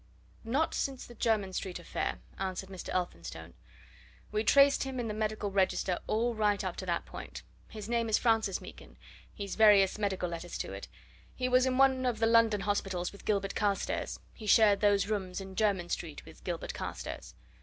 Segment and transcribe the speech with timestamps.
[0.43, 2.89] "Not since the Jermyn Street affair," answered Mr.
[2.89, 3.53] Elphinstone.
[4.31, 7.43] "We traced him in the medical register all right up to that point.
[7.67, 8.97] His name is Francis Meekin
[9.31, 10.87] he's various medical letters to it.
[11.35, 15.39] He was in one of the London hospitals with Gilbert Carstairs he shared those rooms
[15.39, 17.35] in Jermyn Street with Gilbert Carstairs.